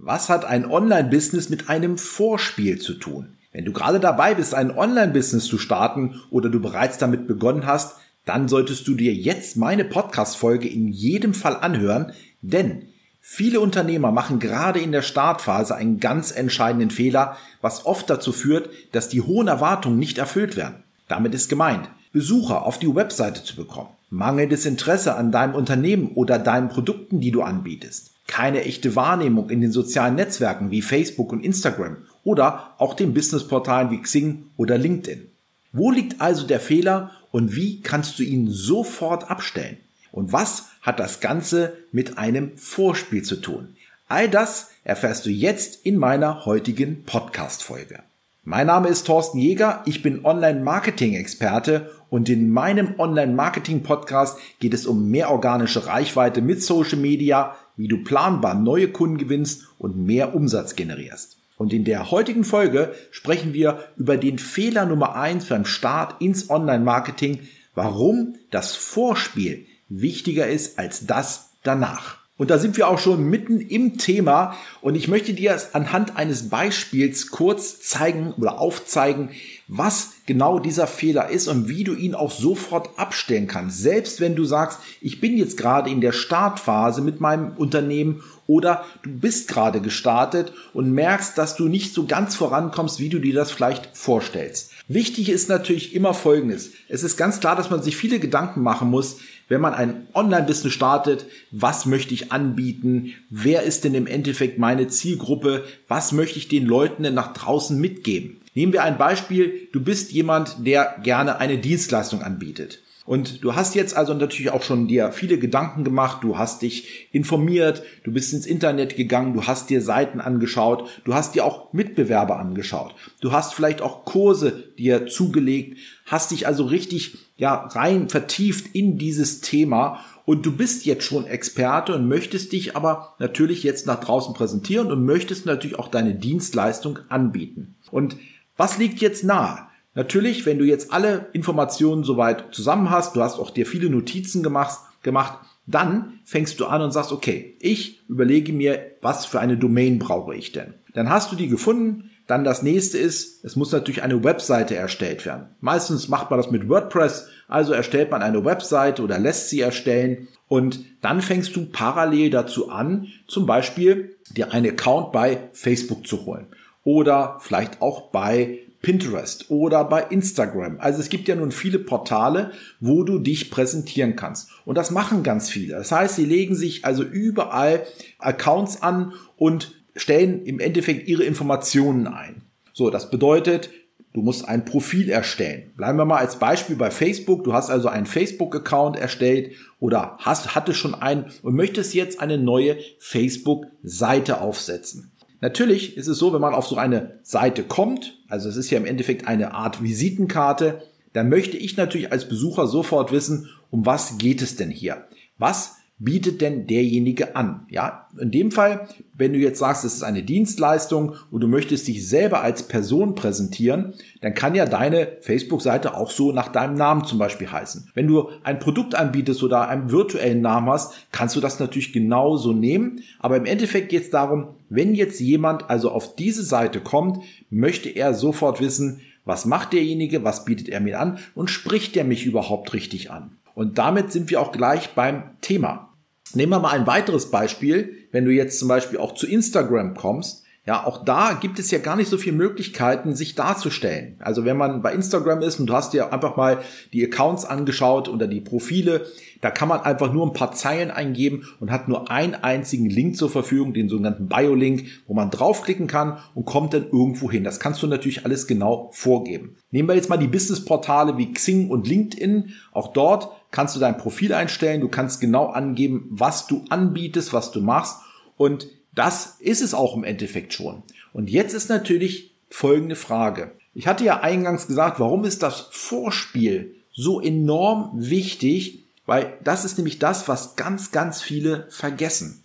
Was 0.00 0.28
hat 0.28 0.44
ein 0.44 0.64
Online-Business 0.64 1.48
mit 1.48 1.68
einem 1.68 1.98
Vorspiel 1.98 2.80
zu 2.80 2.94
tun? 2.94 3.36
Wenn 3.50 3.64
du 3.64 3.72
gerade 3.72 3.98
dabei 3.98 4.34
bist, 4.34 4.54
ein 4.54 4.70
Online-Business 4.70 5.46
zu 5.46 5.58
starten 5.58 6.20
oder 6.30 6.48
du 6.48 6.60
bereits 6.60 6.98
damit 6.98 7.26
begonnen 7.26 7.66
hast, 7.66 7.96
dann 8.24 8.46
solltest 8.46 8.86
du 8.86 8.94
dir 8.94 9.12
jetzt 9.12 9.56
meine 9.56 9.84
Podcast-Folge 9.84 10.68
in 10.68 10.86
jedem 10.86 11.34
Fall 11.34 11.56
anhören, 11.56 12.12
denn 12.42 12.84
viele 13.20 13.58
Unternehmer 13.58 14.12
machen 14.12 14.38
gerade 14.38 14.78
in 14.78 14.92
der 14.92 15.02
Startphase 15.02 15.74
einen 15.74 15.98
ganz 15.98 16.30
entscheidenden 16.30 16.90
Fehler, 16.90 17.36
was 17.60 17.84
oft 17.84 18.08
dazu 18.08 18.30
führt, 18.30 18.70
dass 18.92 19.08
die 19.08 19.22
hohen 19.22 19.48
Erwartungen 19.48 19.98
nicht 19.98 20.18
erfüllt 20.18 20.54
werden. 20.54 20.84
Damit 21.08 21.34
ist 21.34 21.48
gemeint, 21.48 21.90
Besucher 22.12 22.64
auf 22.64 22.78
die 22.78 22.94
Webseite 22.94 23.42
zu 23.42 23.56
bekommen, 23.56 23.90
mangelndes 24.10 24.64
Interesse 24.64 25.16
an 25.16 25.32
deinem 25.32 25.56
Unternehmen 25.56 26.12
oder 26.14 26.38
deinen 26.38 26.68
Produkten, 26.68 27.20
die 27.20 27.32
du 27.32 27.42
anbietest, 27.42 28.12
keine 28.28 28.62
echte 28.62 28.94
Wahrnehmung 28.94 29.50
in 29.50 29.60
den 29.60 29.72
sozialen 29.72 30.14
Netzwerken 30.14 30.70
wie 30.70 30.82
Facebook 30.82 31.32
und 31.32 31.44
Instagram 31.44 31.96
oder 32.22 32.74
auch 32.78 32.94
den 32.94 33.14
Businessportalen 33.14 33.90
wie 33.90 34.00
Xing 34.00 34.44
oder 34.56 34.78
LinkedIn. 34.78 35.26
Wo 35.72 35.90
liegt 35.90 36.20
also 36.20 36.46
der 36.46 36.60
Fehler 36.60 37.10
und 37.32 37.56
wie 37.56 37.80
kannst 37.80 38.18
du 38.18 38.22
ihn 38.22 38.48
sofort 38.48 39.30
abstellen? 39.30 39.78
Und 40.12 40.32
was 40.32 40.66
hat 40.82 41.00
das 41.00 41.20
Ganze 41.20 41.76
mit 41.90 42.16
einem 42.16 42.56
Vorspiel 42.56 43.22
zu 43.22 43.36
tun? 43.36 43.74
All 44.08 44.28
das 44.28 44.70
erfährst 44.84 45.26
du 45.26 45.30
jetzt 45.30 45.84
in 45.84 45.96
meiner 45.96 46.46
heutigen 46.46 47.04
Podcast-Folge. 47.04 48.00
Mein 48.44 48.68
Name 48.68 48.88
ist 48.88 49.06
Thorsten 49.06 49.38
Jäger, 49.38 49.82
ich 49.84 50.02
bin 50.02 50.24
Online-Marketing-Experte 50.24 51.90
und 52.08 52.30
in 52.30 52.50
meinem 52.50 52.94
Online-Marketing-Podcast 52.98 54.38
geht 54.60 54.72
es 54.72 54.86
um 54.86 55.10
mehr 55.10 55.30
organische 55.30 55.86
Reichweite 55.86 56.40
mit 56.40 56.62
Social 56.62 56.98
Media, 56.98 57.54
wie 57.78 57.88
du 57.88 58.04
planbar 58.04 58.54
neue 58.54 58.88
Kunden 58.88 59.16
gewinnst 59.16 59.68
und 59.78 59.96
mehr 59.96 60.34
Umsatz 60.34 60.76
generierst. 60.76 61.38
Und 61.56 61.72
in 61.72 61.84
der 61.84 62.10
heutigen 62.10 62.44
Folge 62.44 62.94
sprechen 63.10 63.54
wir 63.54 63.84
über 63.96 64.16
den 64.16 64.38
Fehler 64.38 64.84
Nummer 64.84 65.16
eins 65.16 65.46
beim 65.46 65.64
Start 65.64 66.20
ins 66.20 66.50
Online-Marketing, 66.50 67.40
warum 67.74 68.34
das 68.50 68.74
Vorspiel 68.74 69.66
wichtiger 69.88 70.46
ist 70.46 70.78
als 70.78 71.06
das 71.06 71.50
danach. 71.62 72.17
Und 72.38 72.50
da 72.50 72.58
sind 72.58 72.76
wir 72.76 72.88
auch 72.88 73.00
schon 73.00 73.28
mitten 73.28 73.60
im 73.60 73.98
Thema 73.98 74.54
und 74.80 74.94
ich 74.94 75.08
möchte 75.08 75.34
dir 75.34 75.60
anhand 75.72 76.16
eines 76.16 76.48
Beispiels 76.48 77.30
kurz 77.30 77.80
zeigen 77.80 78.32
oder 78.38 78.60
aufzeigen, 78.60 79.30
was 79.66 80.12
genau 80.24 80.60
dieser 80.60 80.86
Fehler 80.86 81.30
ist 81.30 81.48
und 81.48 81.68
wie 81.68 81.82
du 81.82 81.94
ihn 81.94 82.14
auch 82.14 82.30
sofort 82.30 82.96
abstellen 82.96 83.48
kannst. 83.48 83.82
Selbst 83.82 84.20
wenn 84.20 84.36
du 84.36 84.44
sagst, 84.44 84.78
ich 85.00 85.20
bin 85.20 85.36
jetzt 85.36 85.56
gerade 85.56 85.90
in 85.90 86.00
der 86.00 86.12
Startphase 86.12 87.02
mit 87.02 87.20
meinem 87.20 87.56
Unternehmen 87.56 88.22
oder 88.46 88.84
du 89.02 89.10
bist 89.10 89.48
gerade 89.48 89.80
gestartet 89.80 90.52
und 90.72 90.92
merkst, 90.92 91.36
dass 91.36 91.56
du 91.56 91.66
nicht 91.66 91.92
so 91.92 92.06
ganz 92.06 92.36
vorankommst, 92.36 93.00
wie 93.00 93.08
du 93.08 93.18
dir 93.18 93.34
das 93.34 93.50
vielleicht 93.50 93.96
vorstellst. 93.96 94.70
Wichtig 94.86 95.28
ist 95.28 95.48
natürlich 95.48 95.94
immer 95.94 96.14
Folgendes. 96.14 96.70
Es 96.88 97.02
ist 97.02 97.16
ganz 97.16 97.40
klar, 97.40 97.56
dass 97.56 97.68
man 97.68 97.82
sich 97.82 97.96
viele 97.96 98.20
Gedanken 98.20 98.62
machen 98.62 98.88
muss, 98.88 99.18
wenn 99.48 99.60
man 99.60 99.74
ein 99.74 100.06
Online-Business 100.14 100.72
startet, 100.72 101.26
was 101.50 101.86
möchte 101.86 102.14
ich 102.14 102.32
anbieten? 102.32 103.14
Wer 103.30 103.62
ist 103.62 103.84
denn 103.84 103.94
im 103.94 104.06
Endeffekt 104.06 104.58
meine 104.58 104.88
Zielgruppe? 104.88 105.64
Was 105.88 106.12
möchte 106.12 106.38
ich 106.38 106.48
den 106.48 106.66
Leuten 106.66 107.02
denn 107.02 107.14
nach 107.14 107.32
draußen 107.32 107.80
mitgeben? 107.80 108.40
Nehmen 108.54 108.72
wir 108.72 108.82
ein 108.82 108.98
Beispiel. 108.98 109.68
Du 109.72 109.80
bist 109.80 110.12
jemand, 110.12 110.66
der 110.66 110.96
gerne 111.02 111.38
eine 111.38 111.58
Dienstleistung 111.58 112.22
anbietet. 112.22 112.80
Und 113.08 113.42
du 113.42 113.54
hast 113.54 113.74
jetzt 113.74 113.96
also 113.96 114.12
natürlich 114.12 114.50
auch 114.50 114.62
schon 114.62 114.86
dir 114.86 115.12
viele 115.12 115.38
Gedanken 115.38 115.82
gemacht, 115.82 116.18
du 116.22 116.36
hast 116.36 116.60
dich 116.60 117.08
informiert, 117.10 117.82
du 118.04 118.12
bist 118.12 118.34
ins 118.34 118.44
Internet 118.44 118.96
gegangen, 118.96 119.32
du 119.32 119.46
hast 119.46 119.70
dir 119.70 119.80
Seiten 119.80 120.20
angeschaut, 120.20 120.86
du 121.04 121.14
hast 121.14 121.34
dir 121.34 121.46
auch 121.46 121.72
Mitbewerber 121.72 122.38
angeschaut, 122.38 122.94
du 123.22 123.32
hast 123.32 123.54
vielleicht 123.54 123.80
auch 123.80 124.04
Kurse 124.04 124.74
dir 124.76 125.06
zugelegt, 125.06 125.78
hast 126.04 126.32
dich 126.32 126.46
also 126.46 126.64
richtig 126.66 127.16
ja 127.38 127.54
rein 127.54 128.10
vertieft 128.10 128.74
in 128.74 128.98
dieses 128.98 129.40
Thema. 129.40 130.00
Und 130.26 130.44
du 130.44 130.54
bist 130.54 130.84
jetzt 130.84 131.04
schon 131.04 131.26
Experte 131.26 131.94
und 131.94 132.08
möchtest 132.08 132.52
dich 132.52 132.76
aber 132.76 133.14
natürlich 133.18 133.62
jetzt 133.62 133.86
nach 133.86 134.00
draußen 134.00 134.34
präsentieren 134.34 134.92
und 134.92 135.06
möchtest 135.06 135.46
natürlich 135.46 135.78
auch 135.78 135.88
deine 135.88 136.14
Dienstleistung 136.14 136.98
anbieten. 137.08 137.76
Und 137.90 138.18
was 138.58 138.76
liegt 138.76 139.00
jetzt 139.00 139.24
nahe? 139.24 139.66
Natürlich, 139.98 140.46
wenn 140.46 140.60
du 140.60 140.64
jetzt 140.64 140.92
alle 140.92 141.26
Informationen 141.32 142.04
soweit 142.04 142.54
zusammen 142.54 142.88
hast, 142.88 143.16
du 143.16 143.20
hast 143.20 143.40
auch 143.40 143.50
dir 143.50 143.66
viele 143.66 143.90
Notizen 143.90 144.44
gemacht, 144.44 144.78
gemacht, 145.02 145.40
dann 145.66 146.20
fängst 146.24 146.60
du 146.60 146.66
an 146.66 146.82
und 146.82 146.92
sagst, 146.92 147.10
okay, 147.10 147.56
ich 147.58 148.08
überlege 148.08 148.52
mir, 148.52 148.92
was 149.02 149.26
für 149.26 149.40
eine 149.40 149.56
Domain 149.56 149.98
brauche 149.98 150.36
ich 150.36 150.52
denn? 150.52 150.74
Dann 150.94 151.10
hast 151.10 151.32
du 151.32 151.36
die 151.36 151.48
gefunden, 151.48 152.10
dann 152.28 152.44
das 152.44 152.62
nächste 152.62 152.96
ist, 152.96 153.44
es 153.44 153.56
muss 153.56 153.72
natürlich 153.72 154.04
eine 154.04 154.22
Webseite 154.22 154.76
erstellt 154.76 155.26
werden. 155.26 155.48
Meistens 155.60 156.06
macht 156.06 156.30
man 156.30 156.38
das 156.38 156.52
mit 156.52 156.68
WordPress, 156.68 157.26
also 157.48 157.72
erstellt 157.72 158.12
man 158.12 158.22
eine 158.22 158.44
Webseite 158.44 159.02
oder 159.02 159.18
lässt 159.18 159.50
sie 159.50 159.62
erstellen 159.62 160.28
und 160.46 160.78
dann 161.00 161.20
fängst 161.22 161.56
du 161.56 161.66
parallel 161.66 162.30
dazu 162.30 162.70
an, 162.70 163.08
zum 163.26 163.46
Beispiel 163.46 164.16
dir 164.30 164.52
einen 164.52 164.70
Account 164.70 165.10
bei 165.10 165.48
Facebook 165.52 166.06
zu 166.06 166.24
holen 166.24 166.46
oder 166.84 167.38
vielleicht 167.40 167.82
auch 167.82 168.12
bei 168.12 168.60
Pinterest 168.88 169.50
oder 169.50 169.84
bei 169.84 170.02
Instagram. 170.04 170.78
Also 170.80 171.00
es 171.00 171.10
gibt 171.10 171.28
ja 171.28 171.34
nun 171.34 171.52
viele 171.52 171.78
Portale, 171.78 172.52
wo 172.80 173.02
du 173.02 173.18
dich 173.18 173.50
präsentieren 173.50 174.16
kannst. 174.16 174.48
Und 174.64 174.78
das 174.78 174.90
machen 174.90 175.22
ganz 175.22 175.50
viele. 175.50 175.74
Das 175.74 175.92
heißt, 175.92 176.16
sie 176.16 176.24
legen 176.24 176.54
sich 176.54 176.86
also 176.86 177.02
überall 177.02 177.82
Accounts 178.18 178.80
an 178.80 179.12
und 179.36 179.74
stellen 179.94 180.42
im 180.46 180.58
Endeffekt 180.58 181.06
ihre 181.06 181.24
Informationen 181.24 182.06
ein. 182.06 182.40
So, 182.72 182.88
das 182.88 183.10
bedeutet, 183.10 183.68
du 184.14 184.22
musst 184.22 184.48
ein 184.48 184.64
Profil 184.64 185.10
erstellen. 185.10 185.70
Bleiben 185.76 185.98
wir 185.98 186.06
mal 186.06 186.20
als 186.20 186.38
Beispiel 186.38 186.76
bei 186.76 186.90
Facebook. 186.90 187.44
Du 187.44 187.52
hast 187.52 187.68
also 187.68 187.88
einen 187.88 188.06
Facebook-Account 188.06 188.96
erstellt 188.96 189.52
oder 189.80 190.16
hast, 190.20 190.54
hattest 190.54 190.78
schon 190.78 190.94
einen 190.94 191.26
und 191.42 191.54
möchtest 191.54 191.92
jetzt 191.92 192.22
eine 192.22 192.38
neue 192.38 192.78
Facebook-Seite 193.00 194.40
aufsetzen. 194.40 195.12
Natürlich 195.40 195.96
ist 195.96 196.08
es 196.08 196.18
so, 196.18 196.32
wenn 196.32 196.40
man 196.40 196.54
auf 196.54 196.66
so 196.66 196.76
eine 196.76 197.18
Seite 197.22 197.62
kommt, 197.62 198.18
also 198.28 198.48
es 198.48 198.56
ist 198.56 198.70
ja 198.70 198.78
im 198.78 198.86
Endeffekt 198.86 199.26
eine 199.26 199.54
Art 199.54 199.82
Visitenkarte, 199.82 200.82
dann 201.12 201.28
möchte 201.28 201.56
ich 201.56 201.76
natürlich 201.76 202.12
als 202.12 202.28
Besucher 202.28 202.66
sofort 202.66 203.12
wissen, 203.12 203.48
um 203.70 203.86
was 203.86 204.18
geht 204.18 204.42
es 204.42 204.56
denn 204.56 204.70
hier? 204.70 205.06
Was 205.38 205.77
bietet 205.98 206.40
denn 206.40 206.66
derjenige 206.66 207.34
an? 207.34 207.66
Ja, 207.68 208.06
in 208.20 208.30
dem 208.30 208.52
Fall, 208.52 208.88
wenn 209.14 209.32
du 209.32 209.38
jetzt 209.38 209.58
sagst, 209.58 209.84
es 209.84 209.94
ist 209.94 210.02
eine 210.04 210.22
Dienstleistung 210.22 211.14
und 211.30 211.40
du 211.40 211.48
möchtest 211.48 211.88
dich 211.88 212.08
selber 212.08 212.42
als 212.42 212.62
Person 212.62 213.16
präsentieren, 213.16 213.94
dann 214.20 214.34
kann 214.34 214.54
ja 214.54 214.66
deine 214.66 215.08
Facebook-Seite 215.20 215.94
auch 215.94 216.10
so 216.10 216.30
nach 216.32 216.48
deinem 216.48 216.74
Namen 216.74 217.04
zum 217.04 217.18
Beispiel 217.18 217.50
heißen. 217.50 217.90
Wenn 217.94 218.06
du 218.06 218.28
ein 218.44 218.60
Produkt 218.60 218.94
anbietest 218.94 219.42
oder 219.42 219.68
einen 219.68 219.90
virtuellen 219.90 220.40
Namen 220.40 220.68
hast, 220.70 220.94
kannst 221.10 221.34
du 221.34 221.40
das 221.40 221.58
natürlich 221.58 221.92
genauso 221.92 222.52
nehmen. 222.52 223.00
Aber 223.18 223.36
im 223.36 223.44
Endeffekt 223.44 223.88
geht 223.88 224.02
es 224.02 224.10
darum, 224.10 224.48
wenn 224.68 224.94
jetzt 224.94 225.20
jemand 225.20 225.68
also 225.68 225.90
auf 225.90 226.14
diese 226.14 226.44
Seite 226.44 226.80
kommt, 226.80 227.24
möchte 227.50 227.88
er 227.88 228.14
sofort 228.14 228.60
wissen, 228.60 229.00
was 229.28 229.44
macht 229.44 229.74
derjenige, 229.74 230.24
was 230.24 230.46
bietet 230.46 230.70
er 230.70 230.80
mir 230.80 230.98
an 230.98 231.18
und 231.34 231.50
spricht 231.50 231.96
er 231.98 232.04
mich 232.04 232.24
überhaupt 232.24 232.72
richtig 232.72 233.10
an. 233.10 233.36
Und 233.54 233.76
damit 233.76 234.10
sind 234.10 234.30
wir 234.30 234.40
auch 234.40 234.52
gleich 234.52 234.94
beim 234.94 235.22
Thema. 235.42 235.92
Nehmen 236.32 236.52
wir 236.52 236.60
mal 236.60 236.72
ein 236.72 236.86
weiteres 236.86 237.30
Beispiel. 237.30 238.08
Wenn 238.10 238.24
du 238.24 238.32
jetzt 238.32 238.58
zum 238.58 238.68
Beispiel 238.68 238.98
auch 238.98 239.12
zu 239.12 239.26
Instagram 239.26 239.94
kommst, 239.94 240.44
ja, 240.68 240.84
auch 240.84 241.02
da 241.02 241.32
gibt 241.32 241.58
es 241.58 241.70
ja 241.70 241.78
gar 241.78 241.96
nicht 241.96 242.10
so 242.10 242.18
viele 242.18 242.36
Möglichkeiten, 242.36 243.16
sich 243.16 243.34
darzustellen. 243.34 244.16
Also 244.18 244.44
wenn 244.44 244.58
man 244.58 244.82
bei 244.82 244.92
Instagram 244.92 245.40
ist 245.40 245.58
und 245.58 245.66
du 245.66 245.72
hast 245.72 245.94
dir 245.94 246.12
einfach 246.12 246.36
mal 246.36 246.58
die 246.92 247.02
Accounts 247.02 247.46
angeschaut 247.46 248.06
oder 248.06 248.26
die 248.26 248.42
Profile, 248.42 249.06
da 249.40 249.50
kann 249.50 249.68
man 249.68 249.80
einfach 249.80 250.12
nur 250.12 250.26
ein 250.26 250.34
paar 250.34 250.52
Zeilen 250.52 250.90
eingeben 250.90 251.46
und 251.58 251.70
hat 251.70 251.88
nur 251.88 252.10
einen 252.10 252.34
einzigen 252.34 252.90
Link 252.90 253.16
zur 253.16 253.30
Verfügung, 253.30 253.72
den 253.72 253.88
sogenannten 253.88 254.28
Bio-Link, 254.28 254.84
wo 255.06 255.14
man 255.14 255.30
draufklicken 255.30 255.86
kann 255.86 256.18
und 256.34 256.44
kommt 256.44 256.74
dann 256.74 256.84
irgendwo 256.92 257.30
hin. 257.30 257.44
Das 257.44 257.60
kannst 257.60 257.82
du 257.82 257.86
natürlich 257.86 258.26
alles 258.26 258.46
genau 258.46 258.90
vorgeben. 258.92 259.56
Nehmen 259.70 259.88
wir 259.88 259.94
jetzt 259.94 260.10
mal 260.10 260.18
die 260.18 260.26
Business-Portale 260.26 261.16
wie 261.16 261.32
Xing 261.32 261.70
und 261.70 261.88
LinkedIn. 261.88 262.50
Auch 262.72 262.92
dort 262.92 263.30
kannst 263.52 263.74
du 263.74 263.80
dein 263.80 263.96
Profil 263.96 264.34
einstellen. 264.34 264.82
Du 264.82 264.88
kannst 264.88 265.22
genau 265.22 265.46
angeben, 265.46 266.08
was 266.10 266.46
du 266.46 266.66
anbietest, 266.68 267.32
was 267.32 267.52
du 267.52 267.62
machst. 267.62 268.02
Und 268.36 268.68
das 268.94 269.36
ist 269.38 269.62
es 269.62 269.74
auch 269.74 269.96
im 269.96 270.04
Endeffekt 270.04 270.52
schon. 270.52 270.82
Und 271.12 271.30
jetzt 271.30 271.54
ist 271.54 271.68
natürlich 271.68 272.34
folgende 272.50 272.96
Frage. 272.96 273.52
Ich 273.74 273.86
hatte 273.86 274.04
ja 274.04 274.20
eingangs 274.20 274.66
gesagt, 274.66 274.98
warum 275.00 275.24
ist 275.24 275.42
das 275.42 275.68
Vorspiel 275.70 276.74
so 276.92 277.20
enorm 277.20 277.92
wichtig? 277.94 278.84
Weil 279.06 279.38
das 279.42 279.64
ist 279.64 279.78
nämlich 279.78 279.98
das, 279.98 280.28
was 280.28 280.56
ganz, 280.56 280.90
ganz 280.90 281.22
viele 281.22 281.66
vergessen. 281.70 282.42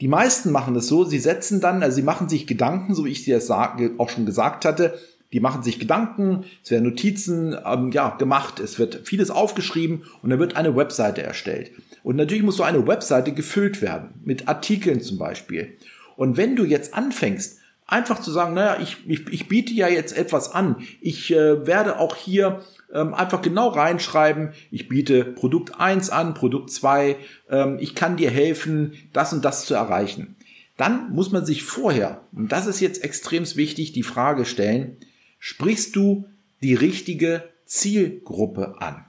Die 0.00 0.08
meisten 0.08 0.50
machen 0.50 0.74
das 0.74 0.86
so, 0.86 1.04
sie 1.04 1.18
setzen 1.18 1.60
dann, 1.60 1.82
also 1.82 1.96
sie 1.96 2.02
machen 2.02 2.28
sich 2.28 2.46
Gedanken, 2.46 2.94
so 2.94 3.04
wie 3.04 3.10
ich 3.10 3.24
dir 3.24 3.34
das 3.34 3.50
auch 3.50 4.08
schon 4.08 4.24
gesagt 4.24 4.64
hatte, 4.64 4.98
die 5.32 5.40
machen 5.40 5.62
sich 5.62 5.78
Gedanken, 5.78 6.44
es 6.64 6.70
werden 6.70 6.84
Notizen 6.84 7.56
ähm, 7.64 7.90
ja, 7.92 8.16
gemacht, 8.16 8.60
es 8.60 8.78
wird 8.78 9.02
vieles 9.04 9.30
aufgeschrieben 9.30 10.04
und 10.22 10.30
dann 10.30 10.38
wird 10.38 10.56
eine 10.56 10.74
Webseite 10.74 11.22
erstellt. 11.22 11.70
Und 12.02 12.16
natürlich 12.16 12.42
muss 12.42 12.56
so 12.56 12.62
eine 12.62 12.86
Webseite 12.86 13.32
gefüllt 13.32 13.82
werden, 13.82 14.14
mit 14.24 14.48
Artikeln 14.48 15.00
zum 15.00 15.18
Beispiel. 15.18 15.76
Und 16.16 16.36
wenn 16.36 16.56
du 16.56 16.64
jetzt 16.64 16.94
anfängst, 16.94 17.58
einfach 17.86 18.20
zu 18.20 18.30
sagen, 18.30 18.54
naja, 18.54 18.80
ich, 18.80 18.98
ich, 19.06 19.26
ich 19.28 19.48
biete 19.48 19.72
ja 19.72 19.88
jetzt 19.88 20.16
etwas 20.16 20.52
an, 20.52 20.76
ich 21.00 21.32
äh, 21.32 21.66
werde 21.66 21.98
auch 21.98 22.16
hier 22.16 22.62
ähm, 22.92 23.14
einfach 23.14 23.42
genau 23.42 23.68
reinschreiben, 23.68 24.52
ich 24.70 24.88
biete 24.88 25.24
Produkt 25.24 25.78
1 25.80 26.10
an, 26.10 26.34
Produkt 26.34 26.70
2, 26.70 27.16
ähm, 27.50 27.78
ich 27.80 27.94
kann 27.94 28.16
dir 28.16 28.30
helfen, 28.30 28.94
das 29.12 29.32
und 29.32 29.44
das 29.44 29.64
zu 29.64 29.74
erreichen. 29.74 30.36
Dann 30.76 31.12
muss 31.12 31.30
man 31.30 31.44
sich 31.44 31.62
vorher, 31.62 32.22
und 32.32 32.52
das 32.52 32.66
ist 32.66 32.80
jetzt 32.80 33.04
extrem 33.04 33.44
wichtig, 33.56 33.92
die 33.92 34.02
Frage 34.02 34.44
stellen, 34.44 34.96
sprichst 35.38 35.94
du 35.96 36.26
die 36.62 36.74
richtige 36.74 37.44
Zielgruppe 37.66 38.80
an? 38.80 39.04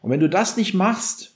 Und 0.00 0.10
wenn 0.10 0.20
du 0.20 0.28
das 0.28 0.56
nicht 0.56 0.74
machst, 0.74 1.35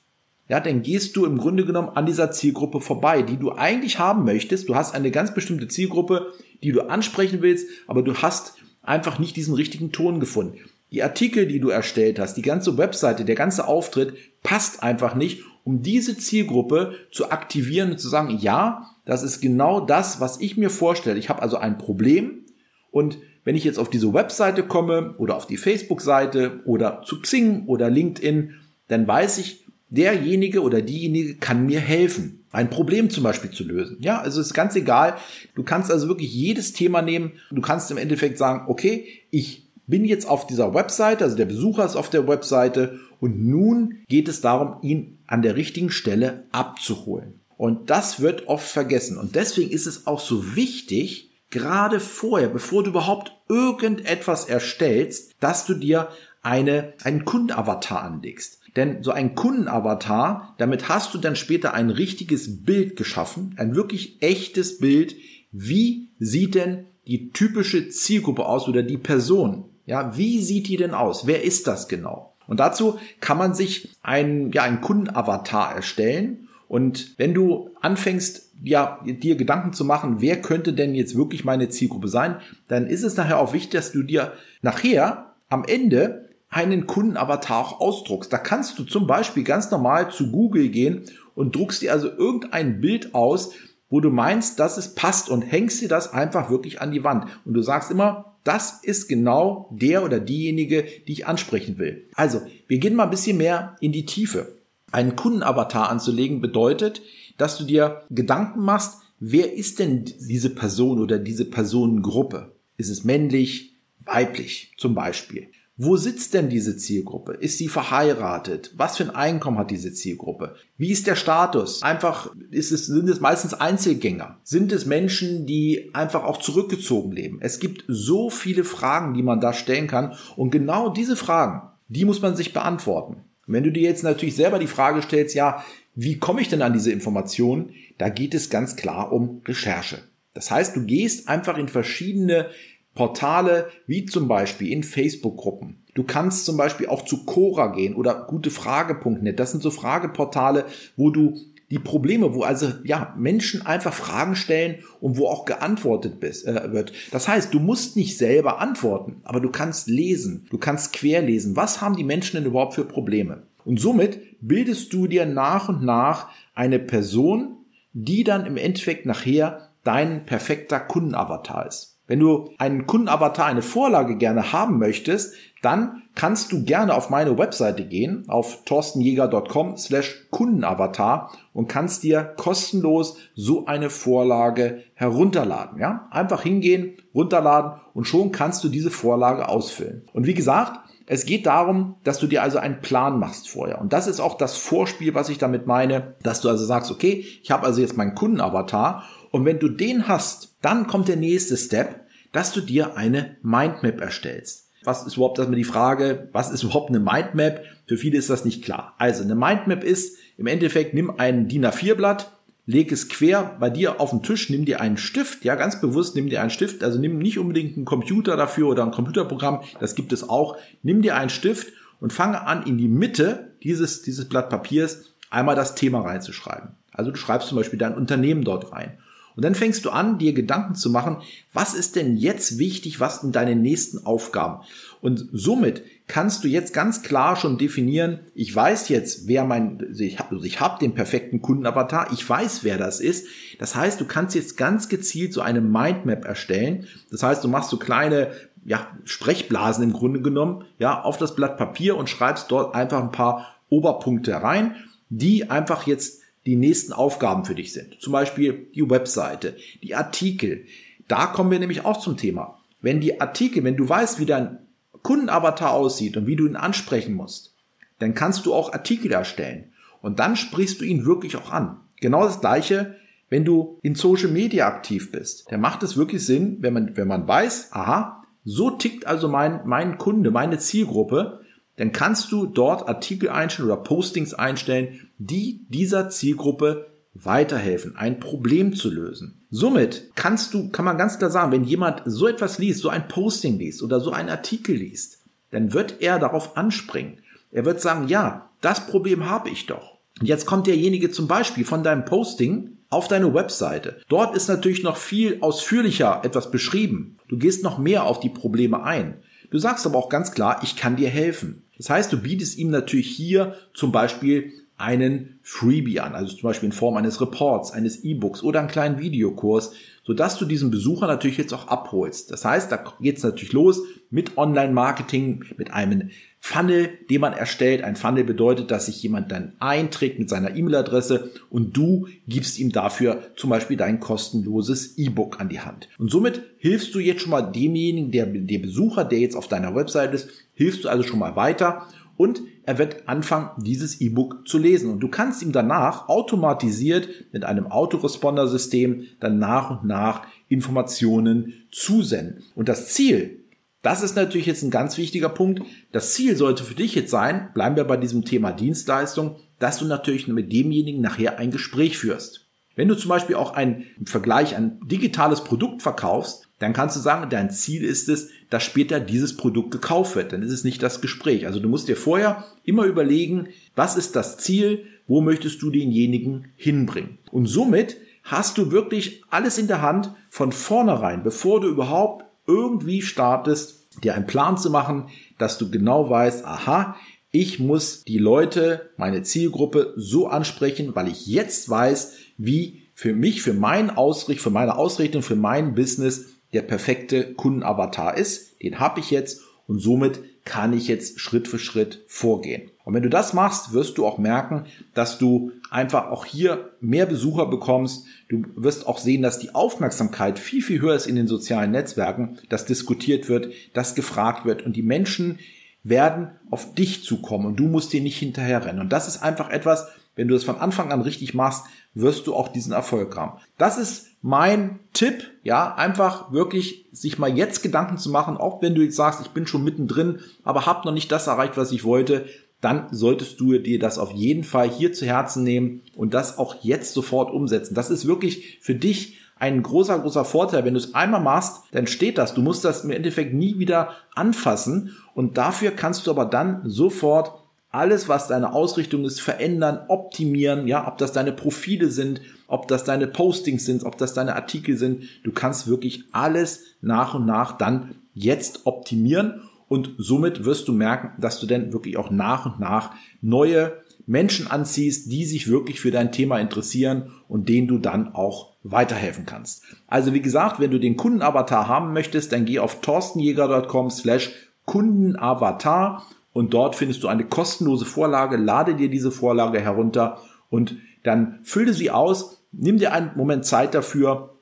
ja, 0.51 0.59
dann 0.59 0.83
gehst 0.83 1.15
du 1.15 1.27
im 1.27 1.39
Grunde 1.39 1.65
genommen 1.65 1.91
an 1.91 2.07
dieser 2.07 2.33
Zielgruppe 2.33 2.81
vorbei, 2.81 3.23
die 3.23 3.37
du 3.37 3.53
eigentlich 3.53 4.01
haben 4.01 4.25
möchtest. 4.25 4.69
Du 4.69 4.75
hast 4.75 4.97
eine 4.97 5.13
ganz 5.13 5.33
bestimmte 5.33 5.69
Zielgruppe, 5.69 6.33
die 6.65 6.73
du 6.73 6.81
ansprechen 6.89 7.41
willst, 7.41 7.69
aber 7.87 8.03
du 8.03 8.17
hast 8.17 8.55
einfach 8.83 9.21
nicht 9.21 9.37
diesen 9.37 9.55
richtigen 9.55 9.93
Ton 9.93 10.19
gefunden. 10.19 10.59
Die 10.91 11.05
Artikel, 11.05 11.47
die 11.47 11.61
du 11.61 11.69
erstellt 11.69 12.19
hast, 12.19 12.35
die 12.35 12.43
ganze 12.43 12.77
Webseite, 12.79 13.25
der 13.25 13.37
ganze 13.37 13.69
Auftritt 13.69 14.15
passt 14.43 14.83
einfach 14.83 15.15
nicht, 15.15 15.45
um 15.63 15.83
diese 15.83 16.19
Zielgruppe 16.19 16.97
zu 17.13 17.31
aktivieren 17.31 17.93
und 17.93 18.01
zu 18.01 18.09
sagen, 18.09 18.37
ja, 18.41 18.91
das 19.05 19.23
ist 19.23 19.41
genau 19.41 19.79
das, 19.79 20.21
was 20.21 20.41
ich 20.41 20.57
mir 20.57 20.71
vorstelle. 20.71 21.21
Ich 21.21 21.29
habe 21.29 21.43
also 21.43 21.59
ein 21.59 21.79
Problem 21.79 22.45
und 22.91 23.19
wenn 23.45 23.55
ich 23.55 23.63
jetzt 23.63 23.79
auf 23.79 23.89
diese 23.89 24.13
Webseite 24.13 24.65
komme 24.65 25.15
oder 25.19 25.37
auf 25.37 25.47
die 25.47 25.59
Facebook-Seite 25.59 26.59
oder 26.65 27.03
zu 27.05 27.21
Xing 27.21 27.67
oder 27.67 27.89
LinkedIn, 27.89 28.55
dann 28.89 29.07
weiß 29.07 29.39
ich, 29.39 29.65
derjenige 29.91 30.63
oder 30.63 30.83
diejenige 30.83 31.37
kann 31.37 31.67
mir 31.67 31.81
helfen, 31.81 32.45
ein 32.53 32.71
Problem 32.71 33.11
zum 33.11 33.25
Beispiel 33.25 33.51
zu 33.51 33.65
lösen. 33.65 33.99
Ja, 34.01 34.21
also 34.21 34.41
ist 34.41 34.55
ganz 34.55 34.75
egal. 34.77 35.17
Du 35.55 35.63
kannst 35.63 35.91
also 35.91 36.09
wirklich 36.09 36.33
jedes 36.33 36.73
Thema 36.73 37.03
nehmen. 37.03 37.33
Du 37.51 37.61
kannst 37.61 37.91
im 37.91 37.99
Endeffekt 37.99 38.39
sagen, 38.39 38.65
okay, 38.69 39.07
ich 39.31 39.69
bin 39.87 40.05
jetzt 40.05 40.27
auf 40.29 40.47
dieser 40.47 40.73
Webseite, 40.75 41.25
also 41.25 41.37
der 41.37 41.45
Besucher 41.47 41.85
ist 41.85 41.97
auf 41.97 42.11
der 42.11 42.27
Webseite 42.29 43.01
und 43.19 43.45
nun 43.45 43.99
geht 44.09 44.29
es 44.29 44.41
darum, 44.41 44.77
ihn 44.83 45.19
an 45.27 45.43
der 45.43 45.57
richtigen 45.57 45.91
Stelle 45.91 46.45
abzuholen. 46.53 47.41
Und 47.57 47.91
das 47.91 48.21
wird 48.21 48.49
oft 48.49 48.67
vergessen. 48.67 49.19
Und 49.19 49.35
deswegen 49.35 49.71
ist 49.71 49.87
es 49.87 50.07
auch 50.07 50.21
so 50.21 50.57
wichtig, 50.57 51.31
gerade 51.51 52.01
vorher, 52.01 52.49
bevor 52.49 52.83
du 52.83 52.91
überhaupt 52.91 53.33
irgendetwas 53.49 54.47
erstellst, 54.47 55.35
dass 55.41 55.67
du 55.67 55.75
dir 55.75 56.09
eine, 56.43 56.95
einen 57.03 57.25
Kundenavatar 57.25 58.03
anlegst. 58.03 58.60
Denn 58.77 59.03
so 59.03 59.11
ein 59.11 59.35
Kundenavatar, 59.35 60.55
damit 60.59 60.89
hast 60.89 61.13
du 61.15 61.19
dann 61.19 61.37
später 61.37 61.75
ein 61.75 61.91
richtiges 61.91 62.65
Bild 62.65 62.97
geschaffen, 62.97 63.55
ein 63.57 63.75
wirklich 63.75 64.23
echtes 64.23 64.79
Bild. 64.79 65.17
Wie 65.53 66.11
sieht 66.19 66.55
denn 66.55 66.87
die 67.07 67.31
typische 67.31 67.89
Zielgruppe 67.89 68.47
aus 68.47 68.69
oder 68.69 68.83
die 68.83 68.99
Person? 68.99 69.65
Ja, 69.87 70.17
wie 70.17 70.41
sieht 70.41 70.69
die 70.69 70.77
denn 70.77 70.95
aus? 70.95 71.27
Wer 71.27 71.43
ist 71.43 71.67
das 71.67 71.89
genau? 71.89 72.35
Und 72.47 72.61
dazu 72.61 72.99
kann 73.21 73.39
man 73.39 73.55
sich 73.55 73.91
einen, 74.03 74.53
ja, 74.53 74.63
einen 74.63 74.81
Kundenavatar 74.81 75.75
erstellen. 75.75 76.49
Und 76.69 77.15
wenn 77.19 77.35
du 77.35 77.71
anfängst, 77.81 78.51
ja, 78.63 79.01
dir 79.05 79.37
Gedanken 79.37 79.73
zu 79.73 79.85
machen, 79.85 80.21
wer 80.21 80.41
könnte 80.41 80.73
denn 80.73 80.95
jetzt 80.95 81.17
wirklich 81.17 81.45
meine 81.45 81.69
Zielgruppe 81.69 82.09
sein, 82.09 82.37
dann 82.69 82.87
ist 82.87 83.03
es 83.03 83.17
nachher 83.17 83.41
auch 83.41 83.53
wichtig, 83.53 83.71
dass 83.71 83.93
du 83.93 84.03
dir 84.03 84.33
nachher 84.63 85.35
am 85.49 85.65
Ende 85.65 86.30
einen 86.51 86.87
Kundenavatar 86.87 87.59
auch 87.59 87.81
ausdruckst. 87.81 88.33
Da 88.33 88.39
kannst 88.39 88.79
du 88.79 88.85
zum 88.85 89.07
Beispiel 89.07 89.45
ganz 89.45 89.71
normal 89.71 90.11
zu 90.11 90.31
Google 90.31 90.69
gehen 90.69 91.05
und 91.35 91.55
druckst 91.55 91.81
dir 91.81 91.93
also 91.93 92.09
irgendein 92.09 92.81
Bild 92.81 93.15
aus, 93.15 93.53
wo 93.89 94.01
du 94.01 94.11
meinst, 94.11 94.59
dass 94.59 94.77
es 94.77 94.95
passt 94.95 95.29
und 95.29 95.43
hängst 95.43 95.81
dir 95.81 95.89
das 95.89 96.13
einfach 96.13 96.51
wirklich 96.51 96.81
an 96.81 96.93
die 96.93 97.05
Wand. 97.05 97.27
Und 97.45 97.55
du 97.55 97.63
sagst 97.63 97.91
immer, 97.91 98.37
das 98.45 98.81
ist 98.83 99.09
genau 99.09 99.69
der 99.71 100.05
oder 100.05 100.19
diejenige, 100.19 100.85
die 101.07 101.13
ich 101.13 101.27
ansprechen 101.27 101.79
will. 101.79 102.09
Also, 102.15 102.43
wir 102.67 102.79
gehen 102.79 102.95
mal 102.95 103.05
ein 103.05 103.11
bisschen 103.11 103.37
mehr 103.37 103.77
in 103.81 103.93
die 103.93 104.07
Tiefe. 104.07 104.57
Einen 104.93 105.17
Kundenavatar 105.17 105.89
anzulegen 105.89 106.41
bedeutet, 106.41 107.03
dass 107.37 107.59
du 107.59 107.65
dir 107.65 108.03
Gedanken 108.11 108.61
machst, 108.61 108.99
wer 109.19 109.53
ist 109.53 109.79
denn 109.79 110.05
diese 110.05 110.51
Person 110.51 111.01
oder 111.01 111.19
diese 111.19 111.45
Personengruppe? 111.45 112.53
Ist 112.77 112.91
es 112.91 113.05
männlich, 113.05 113.77
weiblich 114.05 114.73
zum 114.79 114.95
Beispiel? 114.95 115.49
Wo 115.83 115.97
sitzt 115.97 116.35
denn 116.35 116.51
diese 116.51 116.77
Zielgruppe? 116.77 117.33
Ist 117.33 117.57
sie 117.57 117.69
verheiratet? 117.69 118.71
Was 118.77 118.99
für 118.99 119.05
ein 119.05 119.15
Einkommen 119.15 119.57
hat 119.57 119.71
diese 119.71 119.95
Zielgruppe? 119.95 120.55
Wie 120.77 120.91
ist 120.91 121.07
der 121.07 121.17
Status? 121.17 121.83
Einfach 121.83 122.31
ist 122.51 122.71
es, 122.71 122.85
sind 122.85 123.09
es 123.09 123.21
meistens 123.21 123.55
Einzelgänger? 123.55 124.39
Sind 124.45 124.73
es 124.73 124.85
Menschen, 124.85 125.47
die 125.47 125.89
einfach 125.95 126.23
auch 126.23 126.37
zurückgezogen 126.37 127.13
leben? 127.13 127.39
Es 127.41 127.61
gibt 127.61 127.87
so 127.89 128.29
viele 128.29 128.65
Fragen, 128.65 129.15
die 129.15 129.23
man 129.23 129.41
da 129.41 129.55
stellen 129.55 129.87
kann. 129.87 130.13
Und 130.37 130.51
genau 130.51 130.91
diese 130.91 131.17
Fragen, 131.17 131.63
die 131.89 132.05
muss 132.05 132.21
man 132.21 132.37
sich 132.37 132.53
beantworten. 132.53 133.25
wenn 133.47 133.65
du 133.65 133.73
dir 133.73 133.83
jetzt 133.83 134.05
natürlich 134.05 134.37
selber 134.37 134.59
die 134.59 134.67
Frage 134.67 135.01
stellst, 135.01 135.35
ja, 135.35 135.65
wie 135.95 136.19
komme 136.19 136.43
ich 136.43 136.51
denn 136.51 136.61
an 136.61 136.75
diese 136.75 136.93
Informationen? 136.93 137.71
Da 137.97 138.11
geht 138.11 138.35
es 138.35 138.51
ganz 138.51 138.77
klar 138.77 139.13
um 139.13 139.41
Recherche. 139.47 140.03
Das 140.35 140.51
heißt, 140.51 140.77
du 140.77 140.85
gehst 140.85 141.27
einfach 141.27 141.57
in 141.57 141.69
verschiedene 141.69 142.51
Portale 142.95 143.69
wie 143.87 144.05
zum 144.05 144.29
Beispiel 144.29 144.73
in 144.73 144.83
Facebook-Gruppen. 144.83 145.85
Du 145.95 146.05
kannst 146.05 146.47
zum 146.47 146.57
Beispiel 146.57 146.89
auch 146.89 147.05
zu 147.05 147.25
Cora 147.25 147.69
gehen 147.69 147.95
oder 147.95 148.27
gutefrage.net. 148.29 149.39
Das 149.39 149.51
sind 149.51 149.63
so 149.63 149.71
Frageportale, 149.71 150.65
wo 150.97 151.11
du 151.11 151.37
die 151.71 151.79
Probleme, 151.79 152.35
wo 152.35 152.43
also 152.43 152.69
ja 152.85 153.15
Menschen 153.17 153.65
einfach 153.65 153.95
Fragen 153.95 154.35
stellen 154.35 154.81
und 155.01 155.19
wo 155.19 155.29
auch 155.29 155.45
geantwortet 155.45 156.19
bist, 156.19 156.47
äh, 156.47 156.73
wird. 156.73 156.93
Das 157.13 157.29
heißt, 157.29 157.55
du 157.55 157.61
musst 157.61 157.97
nicht 157.97 158.19
selber 158.19 158.61
antworten, 158.61 159.21
aber 159.25 159.41
du 159.41 159.51
kannst 159.51 159.87
lesen, 159.87 160.47
du 160.51 160.59
kannst 160.59 160.93
querlesen. 160.93 161.57
Was 161.57 161.81
haben 161.81 161.97
die 161.97 162.05
Menschen 162.05 162.37
denn 162.37 162.47
überhaupt 162.47 162.75
für 162.75 162.85
Probleme? 162.85 163.45
Und 163.65 163.79
somit 163.79 164.21
bildest 164.41 164.93
du 164.93 165.07
dir 165.07 165.27
nach 165.27 165.69
und 165.69 165.83
nach 165.83 166.29
eine 166.55 166.79
Person, 166.79 167.57
die 167.93 168.25
dann 168.25 168.47
im 168.47 168.57
Endeffekt 168.57 169.07
nachher 169.07 169.71
dein 169.85 170.27
perfekter 170.27 170.81
Kundenavatar 170.81 171.67
ist. 171.67 172.00
Wenn 172.11 172.19
du 172.19 172.51
einen 172.59 172.89
Kundenavatar, 172.89 173.47
eine 173.47 173.63
Vorlage 173.63 174.17
gerne 174.17 174.53
haben 174.53 174.81
möchtest, 174.81 175.33
dann 175.63 176.03
kannst 176.17 176.51
du 176.51 176.65
gerne 176.65 176.97
auf 176.97 177.09
meine 177.09 177.39
Webseite 177.39 177.85
gehen, 177.85 178.25
auf 178.27 178.65
torstenjäger.com 178.65 179.77
slash 179.77 180.27
Kundenavatar 180.31 181.31
und 181.53 181.69
kannst 181.69 182.03
dir 182.03 182.25
kostenlos 182.37 183.17
so 183.37 183.67
eine 183.67 183.91
Vorlage 183.91 184.83
herunterladen. 184.95 185.79
Ja? 185.79 186.09
Einfach 186.11 186.43
hingehen, 186.43 186.97
runterladen 187.15 187.81
und 187.95 188.09
schon 188.09 188.33
kannst 188.33 188.65
du 188.65 188.69
diese 188.69 188.91
Vorlage 188.91 189.49
ausfüllen. 189.49 190.03
Und 190.13 190.27
wie 190.27 190.35
gesagt, 190.35 190.81
es 191.07 191.27
geht 191.27 191.47
darum, 191.47 191.95
dass 192.03 192.19
du 192.19 192.27
dir 192.27 192.43
also 192.43 192.59
einen 192.59 192.81
Plan 192.81 193.21
machst 193.21 193.49
vorher. 193.49 193.81
Und 193.81 193.93
das 193.93 194.09
ist 194.09 194.19
auch 194.19 194.37
das 194.37 194.57
Vorspiel, 194.57 195.15
was 195.15 195.29
ich 195.29 195.39
damit 195.39 195.69
meine, 195.69 196.15
dass 196.25 196.41
du 196.41 196.49
also 196.49 196.65
sagst, 196.65 196.91
okay, 196.91 197.25
ich 197.41 197.53
habe 197.53 197.67
also 197.67 197.81
jetzt 197.81 197.97
meinen 197.97 198.17
Kundenavatar 198.17 199.05
und 199.31 199.45
wenn 199.45 199.61
du 199.61 199.69
den 199.69 200.09
hast, 200.09 200.57
dann 200.61 200.87
kommt 200.87 201.09
der 201.09 201.17
nächste 201.17 201.57
Step, 201.57 202.01
dass 202.33 202.53
du 202.53 202.61
dir 202.61 202.97
eine 202.97 203.37
Mindmap 203.43 204.01
erstellst. 204.01 204.69
Was 204.85 205.07
ist 205.07 205.17
überhaupt 205.17 205.39
erstmal 205.39 205.59
die 205.59 205.65
Frage, 205.65 206.29
was 206.33 206.51
ist 206.51 206.63
überhaupt 206.63 206.89
eine 206.89 207.01
Mindmap? 207.01 207.65
Für 207.87 207.97
viele 207.97 208.17
ist 208.17 208.31
das 208.31 208.45
nicht 208.45 208.65
klar. 208.65 208.95
Also 208.99 209.23
eine 209.23 209.35
Mindmap 209.35 209.85
ist 209.85 210.17
im 210.39 210.47
Endeffekt, 210.47 210.95
nimm 210.95 211.11
ein 211.19 211.49
DIN 211.49 211.67
A4-Blatt, 211.67 212.33
leg 212.65 212.91
es 212.93 213.09
quer 213.09 213.57
bei 213.61 213.69
dir 213.69 214.01
auf 214.01 214.11
den 214.11 214.23
Tisch, 214.23 214.49
nimm 214.49 214.65
dir 214.65 214.81
einen 214.81 214.97
Stift, 214.97 215.45
ja 215.45 215.55
ganz 215.55 215.81
bewusst, 215.81 216.15
nimm 216.15 216.31
dir 216.31 216.41
einen 216.41 216.51
Stift, 216.51 216.83
also 216.83 216.99
nimm 216.99 217.19
nicht 217.19 217.39
unbedingt 217.39 217.77
einen 217.77 217.85
Computer 217.85 218.37
dafür 218.37 218.69
oder 218.69 218.85
ein 218.85 218.91
Computerprogramm, 218.91 219.61
das 219.81 219.95
gibt 219.95 220.13
es 220.13 220.29
auch. 220.29 220.57
Nimm 220.83 221.03
dir 221.03 221.17
einen 221.17 221.31
Stift 221.31 221.73
und 222.01 222.13
fange 222.13 222.47
an, 222.47 222.65
in 222.65 222.79
die 222.79 222.89
Mitte 222.89 223.53
dieses, 223.63 224.03
dieses 224.03 224.29
Blatt 224.29 224.49
Papiers 224.49 225.13
einmal 225.29 225.57
das 225.57 225.75
Thema 225.75 226.01
reinzuschreiben. 226.01 226.71
Also 226.93 227.11
du 227.11 227.17
schreibst 227.17 227.49
zum 227.49 227.57
Beispiel 227.57 227.79
dein 227.79 227.95
Unternehmen 227.95 228.45
dort 228.45 228.73
rein. 228.73 228.99
Und 229.37 229.45
dann 229.45 229.55
fängst 229.55 229.85
du 229.85 229.91
an, 229.91 230.19
dir 230.19 230.33
Gedanken 230.33 230.75
zu 230.75 230.91
machen, 230.91 231.19
was 231.53 231.75
ist 231.75 231.97
denn 231.97 232.17
jetzt 232.17 232.59
wichtig, 232.59 233.01
was 233.01 233.23
in 233.23 233.33
deinen 233.33 233.63
nächsten 233.63 234.05
Aufgaben? 234.05 234.65
Und 235.01 235.29
somit 235.33 235.83
kannst 236.07 236.43
du 236.43 236.49
jetzt 236.49 236.75
ganz 236.75 237.03
klar 237.03 237.37
schon 237.37 237.57
definieren, 237.57 238.21
ich 238.35 238.55
weiß 238.55 238.89
jetzt, 238.89 239.29
wer 239.29 239.45
mein, 239.45 239.95
ich 239.97 240.19
habe 240.19 240.37
also 240.37 240.49
hab 240.49 240.81
den 240.81 240.95
perfekten 240.95 241.41
Kundenavatar, 241.41 242.09
ich 242.13 242.29
weiß, 242.29 242.65
wer 242.65 242.79
das 242.79 243.01
ist. 243.01 243.27
Das 243.59 243.77
heißt, 243.77 244.01
du 244.01 244.05
kannst 244.05 244.35
jetzt 244.35 244.57
ganz 244.57 244.89
gezielt 244.89 245.33
so 245.33 245.41
eine 245.41 245.61
Mindmap 245.61 246.25
erstellen. 246.25 246.87
Das 247.11 247.23
heißt, 247.23 247.45
du 247.45 247.49
machst 247.49 247.71
so 247.71 247.79
kleine 247.79 248.33
ja, 248.65 248.89
Sprechblasen 249.05 249.85
im 249.85 249.93
Grunde 249.93 250.21
genommen, 250.21 250.65
ja, 250.79 251.01
auf 251.01 251.17
das 251.17 251.35
Blatt 251.35 251.57
Papier 251.57 251.97
und 251.97 252.11
schreibst 252.11 252.51
dort 252.51 252.75
einfach 252.75 253.01
ein 253.01 253.13
paar 253.13 253.57
Oberpunkte 253.69 254.35
rein, 254.35 254.75
die 255.09 255.49
einfach 255.49 255.87
jetzt 255.87 256.21
die 256.51 256.57
nächsten 256.57 256.93
Aufgaben 256.93 257.45
für 257.45 257.55
dich 257.55 257.73
sind. 257.73 258.01
Zum 258.01 258.13
Beispiel 258.13 258.67
die 258.75 258.91
Webseite, 258.91 259.55
die 259.85 259.95
Artikel. 259.95 260.65
Da 261.07 261.27
kommen 261.27 261.53
wir 261.53 261.61
nämlich 261.61 261.85
auch 261.85 262.01
zum 262.01 262.17
Thema. 262.17 262.59
Wenn 262.81 263.01
die 263.01 263.21
Artikel, 263.21 263.63
wenn 263.63 263.77
du 263.77 263.89
weißt, 263.89 264.19
wie 264.19 264.27
dein 264.27 264.59
Kundenavatar 265.03 265.73
aussieht 265.73 266.17
und 266.17 266.27
wie 266.27 266.35
du 266.35 266.49
ihn 266.49 266.57
ansprechen 266.57 267.15
musst, 267.15 267.55
dann 268.01 268.15
kannst 268.15 268.47
du 268.47 268.53
auch 268.53 268.73
Artikel 268.73 269.13
erstellen. 269.13 269.73
Und 270.03 270.19
dann 270.19 270.35
sprichst 270.35 270.81
du 270.81 270.85
ihn 270.85 271.05
wirklich 271.05 271.37
auch 271.37 271.53
an. 271.53 271.83
Genau 272.01 272.25
das 272.25 272.41
gleiche, 272.41 272.97
Wenn 273.29 273.45
du 273.45 273.79
in 273.83 273.95
Social 273.95 274.29
Media 274.29 274.67
aktiv 274.67 275.13
bist, 275.13 275.47
dann 275.53 275.61
macht 275.61 275.85
es 275.85 275.97
wirklich 275.97 276.27
Sinn, 276.27 276.57
wenn 276.63 276.75
man, 276.75 276.97
wenn 276.97 277.07
man 277.07 277.29
weiß, 277.29 277.69
aha, 277.71 278.25
so 278.45 278.71
tickt 278.71 279.07
also 279.07 279.29
mein, 279.29 279.61
mein 279.67 279.99
Kunde, 279.99 280.33
meine 280.33 280.59
Zielgruppe, 280.59 281.41
dann 281.77 281.93
kannst 281.93 282.33
du 282.33 282.47
dort 282.47 282.89
Artikel 282.89 283.29
einstellen 283.29 283.71
oder 283.71 283.81
Postings 283.81 284.35
einstellen, 284.35 285.10
die 285.21 285.67
dieser 285.69 286.09
Zielgruppe 286.09 286.87
weiterhelfen, 287.13 287.95
ein 287.97 288.21
Problem 288.21 288.75
zu 288.75 288.91
lösen. 288.91 289.43
Somit 289.51 290.11
kannst 290.15 290.55
du, 290.55 290.71
kann 290.71 290.85
man 290.85 290.97
ganz 290.97 291.19
klar 291.19 291.31
sagen, 291.31 291.53
wenn 291.53 291.65
jemand 291.65 292.03
so 292.07 292.27
etwas 292.27 292.59
liest, 292.59 292.81
so 292.81 292.89
ein 292.89 293.07
Posting 293.07 293.59
liest 293.59 293.83
oder 293.83 294.01
so 294.01 294.13
einen 294.13 294.31
Artikel 294.31 294.77
liest, 294.77 295.19
dann 295.51 295.75
wird 295.75 296.01
er 296.01 296.19
darauf 296.19 296.57
anspringen. 296.57 297.19
Er 297.53 297.65
wird 297.65 297.81
sagen, 297.81 298.09
ja, 298.09 298.51
das 298.61 298.87
Problem 298.87 299.29
habe 299.29 299.51
ich 299.51 299.67
doch. 299.67 299.99
Und 300.21 300.27
jetzt 300.27 300.47
kommt 300.47 300.67
derjenige 300.67 301.11
zum 301.11 301.29
Beispiel 301.29 301.65
von 301.65 301.83
deinem 301.83 302.05
Posting 302.05 302.79
auf 302.89 303.09
deine 303.09 303.35
Webseite. 303.35 304.01
Dort 304.09 304.35
ist 304.35 304.49
natürlich 304.49 304.83
noch 304.83 304.97
viel 304.97 305.39
ausführlicher 305.41 306.21
etwas 306.25 306.51
beschrieben. 306.51 307.19
Du 307.29 307.37
gehst 307.37 307.63
noch 307.63 307.79
mehr 307.79 308.05
auf 308.05 308.21
die 308.21 308.31
Probleme 308.31 308.83
ein. 308.83 309.17
Du 309.51 309.59
sagst 309.59 309.85
aber 309.85 309.99
auch 309.99 310.09
ganz 310.09 310.33
klar, 310.33 310.61
ich 310.63 310.77
kann 310.77 310.97
dir 310.97 311.09
helfen. 311.09 311.65
Das 311.77 311.91
heißt, 311.91 312.13
du 312.13 312.21
bietest 312.21 312.57
ihm 312.57 312.71
natürlich 312.71 313.09
hier 313.09 313.57
zum 313.75 313.91
Beispiel 313.91 314.53
einen 314.81 315.39
Freebie 315.43 316.01
an, 316.01 316.15
also 316.15 316.35
zum 316.35 316.49
Beispiel 316.49 316.69
in 316.69 316.73
Form 316.73 316.97
eines 316.97 317.21
Reports, 317.21 317.73
eines 317.73 318.03
E-Books 318.03 318.43
oder 318.43 318.61
einen 318.61 318.69
kleinen 318.69 318.99
Videokurs, 318.99 319.73
sodass 320.05 320.39
du 320.39 320.45
diesen 320.45 320.71
Besucher 320.71 321.07
natürlich 321.07 321.37
jetzt 321.37 321.53
auch 321.53 321.69
abholst. 321.69 322.31
Das 322.31 322.45
heißt, 322.45 322.73
da 322.73 322.83
geht 323.01 323.19
es 323.19 323.23
natürlich 323.23 323.53
los 323.53 323.83
mit 324.11 324.39
Online-Marketing, 324.39 325.45
mit 325.57 325.73
einem 325.73 326.11
Funnel, 326.39 326.89
den 327.11 327.21
man 327.21 327.35
erstellt. 327.35 327.85
Ein 327.85 327.97
Funnel 327.97 328.25
bedeutet, 328.25 328.71
dass 328.71 328.87
sich 328.87 329.03
jemand 329.03 329.31
dann 329.31 329.53
einträgt 329.61 330.19
mit 330.19 330.31
seiner 330.31 330.57
E-Mail-Adresse 330.57 331.31
und 331.51 331.77
du 331.77 332.09
gibst 332.27 332.59
ihm 332.59 332.73
dafür 332.73 333.23
zum 333.37 333.51
Beispiel 333.51 333.77
dein 333.77 334.01
kostenloses 334.01 334.97
E-Book 334.97 335.39
an 335.39 335.51
die 335.51 335.61
Hand. 335.61 335.89
Und 335.99 336.11
somit 336.11 336.43
hilfst 336.59 336.95
du 336.95 336.99
jetzt 336.99 337.21
schon 337.21 337.31
mal 337.31 337.43
demjenigen, 337.43 338.11
der, 338.11 338.27
der 338.27 338.59
Besucher, 338.59 339.05
der 339.05 339.19
jetzt 339.19 339.37
auf 339.37 339.49
deiner 339.49 339.75
Website 339.75 340.15
ist, 340.15 340.31
hilfst 340.55 340.85
du 340.85 340.89
also 340.89 341.03
schon 341.03 341.19
mal 341.19 341.37
weiter 341.37 341.87
und 342.17 342.43
er 342.71 342.79
wird 342.79 343.09
anfangen, 343.09 343.51
dieses 343.59 344.01
E-Book 344.01 344.47
zu 344.47 344.59
lesen. 344.59 344.91
Und 344.91 345.01
du 345.01 345.09
kannst 345.09 345.43
ihm 345.43 345.53
danach 345.53 346.09
automatisiert 346.09 347.09
mit 347.33 347.45
einem 347.45 347.67
Autoresponder-System 347.67 349.07
dann 349.19 349.39
nach 349.39 349.71
und 349.71 349.85
nach 349.85 350.23
Informationen 350.49 351.67
zusenden. 351.71 352.45
Und 352.55 352.69
das 352.69 352.89
Ziel 352.89 353.41
das 353.83 354.03
ist 354.03 354.15
natürlich 354.15 354.47
jetzt 354.47 354.63
ein 354.63 354.71
ganz 354.71 354.99
wichtiger 354.99 355.31
Punkt. 355.31 355.63
Das 355.91 356.13
Ziel 356.13 356.37
sollte 356.37 356.65
für 356.65 356.75
dich 356.75 356.95
jetzt 356.95 357.11
sein, 357.11 357.49
bleiben 357.55 357.77
wir 357.77 357.85
bei 357.85 357.97
diesem 357.97 358.27
Thema 358.27 358.53
Dienstleistung, 358.53 359.37
dass 359.59 359.79
du 359.79 359.87
natürlich 359.87 360.29
mit 360.29 360.53
demjenigen 360.53 361.01
nachher 361.01 361.39
ein 361.39 361.51
Gespräch 361.51 361.97
führst. 361.97 362.47
Wenn 362.77 362.89
du 362.89 362.95
zum 362.95 363.09
Beispiel 363.09 363.37
auch 363.37 363.55
ein, 363.55 363.87
im 363.99 364.07
Vergleich 364.07 364.55
ein 364.55 364.81
digitales 364.85 365.45
Produkt 365.45 365.81
verkaufst, 365.81 366.50
dann 366.61 366.75
kannst 366.75 366.95
du 366.95 367.01
sagen, 367.01 367.31
dein 367.31 367.51
Ziel 367.51 367.83
ist 367.83 368.09
es, 368.09 368.29
dass 368.51 368.63
später 368.63 369.01
dieses 369.01 369.37
Produkt 369.37 369.71
gekauft 369.71 370.15
wird. 370.15 370.33
Dann 370.33 370.43
ist 370.43 370.53
es 370.53 370.63
nicht 370.63 370.83
das 370.83 371.01
Gespräch. 371.01 371.47
Also 371.47 371.59
du 371.59 371.69
musst 371.69 371.89
dir 371.89 371.97
vorher 371.97 372.45
immer 372.65 372.85
überlegen, 372.85 373.49
was 373.75 373.97
ist 373.97 374.15
das 374.15 374.37
Ziel, 374.39 374.85
wo 375.07 375.23
möchtest 375.23 375.63
du 375.63 375.71
denjenigen 375.71 376.53
hinbringen. 376.57 377.19
Und 377.33 377.47
somit 377.47 377.97
hast 378.23 378.59
du 378.59 378.71
wirklich 378.71 379.25
alles 379.31 379.57
in 379.57 379.69
der 379.69 379.81
Hand 379.81 380.13
von 380.29 380.53
vornherein, 380.53 381.23
bevor 381.23 381.63
du 381.63 381.69
überhaupt 381.69 382.27
irgendwie 382.47 383.01
startest, 383.01 383.89
dir 384.05 384.15
einen 384.15 384.27
Plan 384.27 384.59
zu 384.59 384.69
machen, 384.71 385.09
dass 385.39 385.57
du 385.57 385.71
genau 385.71 386.11
weißt, 386.11 386.45
aha, 386.45 386.95
ich 387.31 387.59
muss 387.59 388.05
die 388.05 388.19
Leute, 388.19 388.91
meine 388.99 389.23
Zielgruppe 389.23 389.95
so 389.97 390.27
ansprechen, 390.27 390.95
weil 390.95 391.09
ich 391.09 391.27
jetzt 391.27 391.71
weiß, 391.71 392.13
wie 392.37 392.83
für 392.93 393.15
mich, 393.15 393.41
für 393.41 393.55
meinen 393.55 393.89
Ausrichtung, 393.89 394.43
für 394.43 394.51
meine 394.51 394.77
Ausrichtung, 394.77 395.23
für 395.23 395.37
mein 395.37 395.75
Business 395.75 396.40
der 396.53 396.63
perfekte 396.63 397.35
Kundenavatar 397.35 398.17
ist. 398.17 398.61
Den 398.63 398.79
habe 398.79 399.01
ich 399.01 399.11
jetzt 399.11 399.43
und 399.67 399.79
somit 399.79 400.21
kann 400.45 400.73
ich 400.73 400.89
jetzt 400.89 401.21
Schritt 401.21 401.47
für 401.47 401.59
Schritt 401.59 402.03
vorgehen. 402.09 402.71
Und 402.85 402.95
wenn 402.95 403.03
du 403.03 403.11
das 403.11 403.35
machst, 403.35 403.73
wirst 403.73 403.99
du 403.99 404.07
auch 404.07 404.19
merken, 404.19 404.65
dass 404.95 405.19
du 405.19 405.53
einfach 405.71 406.09
auch 406.09 406.25
hier 406.25 406.71
mehr 406.81 407.07
Besucher 407.07 407.47
bekommst. 407.47 408.05
Du 408.29 408.45
wirst 408.57 408.87
auch 408.87 408.99
sehen, 408.99 409.23
dass 409.23 409.39
die 409.39 409.55
Aufmerksamkeit 409.55 410.39
viel, 410.39 410.63
viel 410.63 410.81
höher 410.81 410.97
ist 410.97 411.07
in 411.07 411.15
den 411.15 411.29
sozialen 411.29 411.71
Netzwerken, 411.71 412.39
dass 412.49 412.65
diskutiert 412.65 413.29
wird, 413.29 413.53
dass 413.75 413.95
gefragt 413.95 414.45
wird 414.45 414.63
und 414.63 414.75
die 414.75 414.83
Menschen 414.83 415.39
werden 415.83 416.33
auf 416.51 416.75
dich 416.75 417.05
zukommen 417.05 417.47
und 417.47 417.57
du 417.57 417.65
musst 417.65 417.93
dir 417.93 418.01
nicht 418.01 418.19
hinterherrennen. 418.19 418.81
Und 418.81 418.93
das 418.93 419.09
ist 419.09 419.23
einfach 419.23 419.51
etwas, 419.51 419.87
wenn 420.21 420.29
du 420.29 420.35
es 420.35 420.45
von 420.45 420.59
Anfang 420.59 420.93
an 420.93 421.01
richtig 421.01 421.33
machst, 421.33 421.65
wirst 421.95 422.27
du 422.27 422.35
auch 422.35 422.49
diesen 422.49 422.75
Erfolg 422.75 423.17
haben. 423.17 423.41
Das 423.57 423.79
ist 423.79 424.09
mein 424.21 424.79
Tipp, 424.93 425.31
ja, 425.45 425.75
einfach 425.77 426.31
wirklich 426.31 426.85
sich 426.93 427.19
mal 427.19 427.35
jetzt 427.35 427.63
Gedanken 427.63 427.97
zu 427.97 428.11
machen, 428.11 428.37
auch 428.37 428.61
wenn 428.61 428.75
du 428.75 428.83
jetzt 428.83 428.97
sagst, 428.97 429.23
ich 429.23 429.31
bin 429.31 429.47
schon 429.47 429.65
mittendrin, 429.65 430.19
aber 430.45 430.67
habe 430.67 430.87
noch 430.87 430.93
nicht 430.93 431.11
das 431.11 431.27
erreicht, 431.27 431.57
was 431.57 431.73
ich 431.73 431.85
wollte, 431.85 432.27
dann 432.61 432.89
solltest 432.91 433.41
du 433.41 433.57
dir 433.57 433.79
das 433.79 433.99
auf 433.99 434.13
jeden 434.13 434.45
Fall 434.45 434.69
hier 434.69 434.93
zu 434.93 435.07
Herzen 435.07 435.43
nehmen 435.43 435.81
und 435.97 436.13
das 436.13 436.37
auch 436.37 436.57
jetzt 436.61 436.93
sofort 436.93 437.33
umsetzen. 437.33 437.75
Das 437.75 437.89
ist 437.91 438.07
wirklich 438.07 438.59
für 438.61 438.75
dich 438.75 439.17
ein 439.39 439.63
großer, 439.63 440.01
großer 440.01 440.27
Vorteil. 440.27 440.67
Wenn 440.67 440.75
du 440.75 440.81
es 440.81 440.95
einmal 440.95 441.23
machst, 441.23 441.63
dann 441.73 441.87
steht 441.87 442.19
das. 442.19 442.35
Du 442.35 442.43
musst 442.43 442.63
das 442.63 442.85
im 442.85 442.91
Endeffekt 442.91 443.33
nie 443.33 443.59
wieder 443.59 443.95
anfassen 444.15 444.95
und 445.15 445.39
dafür 445.39 445.71
kannst 445.71 446.07
du 446.07 446.11
aber 446.11 446.27
dann 446.27 446.61
sofort 446.67 447.40
alles, 447.71 448.09
was 448.09 448.29
deine 448.29 448.53
Ausrichtung 448.53 449.05
ist, 449.05 449.21
verändern, 449.21 449.81
optimieren, 449.89 450.67
ja, 450.67 450.89
ob 450.89 450.99
das 450.99 451.13
deine 451.13 451.33
Profile 451.33 451.91
sind, 451.91 452.21
ob 452.49 452.67
das 452.69 452.85
deine 452.85 453.07
Postings 453.07 453.65
sind, 453.65 453.85
ob 453.85 453.97
das 453.97 454.13
deine 454.13 454.35
Artikel 454.35 454.77
sind. 454.77 455.05
Du 455.23 455.33
kannst 455.33 455.69
wirklich 455.69 456.05
alles 456.13 456.65
nach 456.81 457.15
und 457.15 457.27
nach 457.27 457.57
dann 457.57 457.95
jetzt 458.13 458.67
optimieren 458.67 459.43
und 459.69 459.95
somit 459.99 460.45
wirst 460.45 460.67
du 460.67 460.73
merken, 460.73 461.13
dass 461.21 461.39
du 461.39 461.47
dann 461.47 461.73
wirklich 461.73 461.97
auch 461.97 462.11
nach 462.11 462.45
und 462.45 462.59
nach 462.59 462.91
neue 463.21 463.73
Menschen 464.05 464.51
anziehst, 464.51 465.13
die 465.13 465.25
sich 465.25 465.47
wirklich 465.47 465.81
für 465.81 465.93
dein 465.93 466.11
Thema 466.11 466.41
interessieren 466.41 467.13
und 467.29 467.49
denen 467.49 467.69
du 467.69 467.79
dann 467.79 468.13
auch 468.13 468.57
weiterhelfen 468.65 469.27
kannst. 469.27 469.63
Also 469.87 470.13
wie 470.13 470.21
gesagt, 470.21 470.59
wenn 470.59 470.73
du 470.73 470.81
den 470.81 470.97
Kundenavatar 470.97 471.69
haben 471.69 471.93
möchtest, 471.93 472.33
dann 472.33 472.47
geh 472.47 472.59
auf 472.59 472.81
torstenjäger.com 472.81 473.91
slash 473.91 474.33
Kundenavatar 474.65 476.05
und 476.33 476.55
dort 476.55 476.77
findest 476.77 477.03
du 477.03 477.09
eine 477.09 477.25
kostenlose 477.25 477.85
Vorlage. 477.85 478.37
Lade 478.37 478.75
dir 478.75 478.89
diese 478.89 479.11
Vorlage 479.11 479.61
herunter 479.61 480.19
und 480.49 480.77
dann 481.03 481.41
fülle 481.43 481.73
sie 481.73 481.91
aus. 481.91 482.43
Nimm 482.53 482.79
dir 482.79 482.93
einen 482.93 483.13
Moment 483.17 483.45
Zeit 483.45 483.75
dafür 483.75 484.37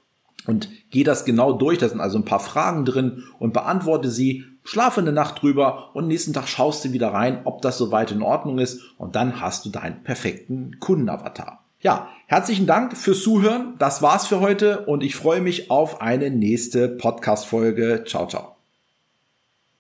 und 0.47 0.68
geh 0.90 1.04
das 1.04 1.25
genau 1.25 1.52
durch. 1.52 1.78
Da 1.78 1.88
sind 1.88 2.00
also 2.00 2.18
ein 2.18 2.25
paar 2.25 2.40
Fragen 2.40 2.85
drin 2.85 3.25
und 3.38 3.52
beantworte 3.52 4.11
sie 4.11 4.45
schlafe 4.68 5.00
eine 5.00 5.12
Nacht 5.12 5.40
drüber 5.40 5.95
und 5.95 6.09
nächsten 6.09 6.35
Tag 6.35 6.47
schaust 6.47 6.85
du 6.85 6.92
wieder 6.92 7.09
rein, 7.09 7.40
ob 7.45 7.62
das 7.62 7.78
soweit 7.78 8.12
in 8.12 8.23
Ordnung 8.23 8.59
ist 8.59 8.83
und 8.99 9.16
dann 9.16 9.40
hast 9.40 9.64
du 9.64 9.71
deinen 9.71 10.02
perfekten 10.02 10.78
Kundenavatar. 10.78 11.64
Ja, 11.80 12.09
herzlichen 12.26 12.66
Dank 12.66 12.97
fürs 12.97 13.23
Zuhören. 13.23 13.76
Das 13.78 14.02
war's 14.02 14.26
für 14.26 14.40
heute 14.40 14.85
und 14.85 15.02
ich 15.02 15.16
freue 15.16 15.40
mich 15.40 15.71
auf 15.71 16.02
eine 16.02 16.30
nächste 16.30 16.88
Podcast-Folge. 16.88 18.04
Ciao, 18.07 18.26
ciao. 18.26 18.58